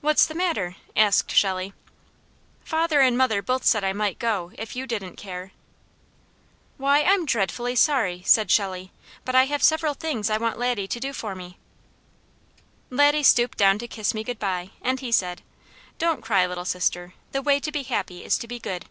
"What's 0.00 0.24
the 0.24 0.34
matter?" 0.34 0.76
asked 0.96 1.30
Shelley. 1.30 1.74
"Father 2.64 3.02
and 3.02 3.18
mother 3.18 3.42
both 3.42 3.64
said 3.66 3.84
I 3.84 3.92
might 3.92 4.18
go, 4.18 4.50
if 4.56 4.74
you 4.74 4.86
didn't 4.86 5.16
care." 5.16 5.52
"Why, 6.78 7.02
I'm 7.02 7.26
dreadfully 7.26 7.76
sorry," 7.76 8.22
said 8.24 8.50
Shelley, 8.50 8.92
"but 9.26 9.34
I 9.34 9.44
have 9.44 9.62
several 9.62 9.92
things 9.92 10.30
I 10.30 10.38
want 10.38 10.58
Laddie 10.58 10.88
to 10.88 11.00
do 11.00 11.12
for 11.12 11.34
me." 11.34 11.58
Laddie 12.88 13.22
stooped 13.22 13.58
down 13.58 13.78
to 13.80 13.86
kiss 13.86 14.14
me 14.14 14.24
good 14.24 14.38
bye 14.38 14.70
and 14.80 15.00
he 15.00 15.12
said: 15.12 15.42
"Don't 15.98 16.22
cry, 16.24 16.46
Little 16.46 16.64
Sister. 16.64 17.12
The 17.32 17.42
way 17.42 17.60
to 17.60 17.70
be 17.70 17.82
happy 17.82 18.24
is 18.24 18.38
to 18.38 18.48
be 18.48 18.58
good." 18.58 18.86